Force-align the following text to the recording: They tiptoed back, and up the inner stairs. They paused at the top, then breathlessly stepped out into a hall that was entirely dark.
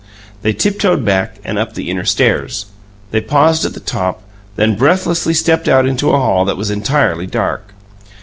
They 0.41 0.51
tiptoed 0.51 1.05
back, 1.05 1.35
and 1.43 1.59
up 1.59 1.75
the 1.75 1.91
inner 1.91 2.05
stairs. 2.05 2.65
They 3.11 3.21
paused 3.21 3.65
at 3.65 3.75
the 3.75 3.79
top, 3.79 4.23
then 4.55 4.73
breathlessly 4.75 5.35
stepped 5.35 5.67
out 5.67 5.85
into 5.85 6.09
a 6.09 6.17
hall 6.17 6.43
that 6.45 6.57
was 6.57 6.71
entirely 6.71 7.27
dark. 7.27 7.71